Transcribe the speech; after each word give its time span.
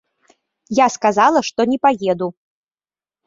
Я 0.77 0.85
сказала, 0.95 1.43
што 1.49 1.61
не 1.73 1.79
паеду. 1.85 2.27